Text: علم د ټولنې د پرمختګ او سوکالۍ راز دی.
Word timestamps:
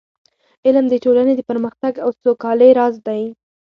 علم 0.65 0.85
د 0.89 0.95
ټولنې 1.03 1.33
د 1.35 1.41
پرمختګ 1.49 1.93
او 2.03 2.09
سوکالۍ 2.21 2.71
راز 2.79 2.95
دی. 3.07 3.21